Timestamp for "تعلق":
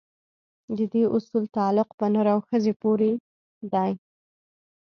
1.55-1.89